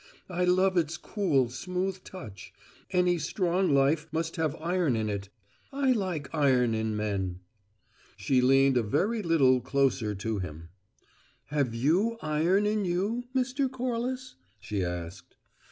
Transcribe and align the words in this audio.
"I 0.31 0.45
love 0.45 0.77
its 0.77 0.97
cool, 0.97 1.51
smooth 1.51 2.03
touch. 2.03 2.51
Any 2.89 3.19
strong 3.19 3.69
life 3.71 4.07
must 4.11 4.35
have 4.37 4.55
iron 4.59 4.95
in 4.95 5.11
it. 5.11 5.29
I 5.71 5.91
like 5.91 6.27
iron 6.33 6.73
in 6.73 6.95
men." 6.97 7.41
She 8.17 8.41
leaned 8.41 8.77
a 8.77 8.81
very 8.81 9.21
little 9.21 9.61
closer 9.61 10.15
to 10.15 10.39
him. 10.39 10.69
"Have 11.51 11.75
you 11.75 12.17
iron 12.23 12.65
in 12.65 12.83
you, 12.83 13.25
Mr. 13.35 13.69
Corliss?" 13.69 14.33
she 14.59 14.83
asked. 14.83 15.35